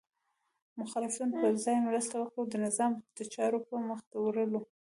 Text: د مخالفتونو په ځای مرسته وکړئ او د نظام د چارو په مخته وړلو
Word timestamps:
د 0.71 0.73
مخالفتونو 0.81 1.33
په 1.41 1.47
ځای 1.65 1.77
مرسته 1.87 2.13
وکړئ 2.17 2.37
او 2.43 2.47
د 2.51 2.55
نظام 2.65 2.91
د 3.17 3.19
چارو 3.33 3.59
په 3.67 3.75
مخته 3.89 4.15
وړلو 4.21 4.61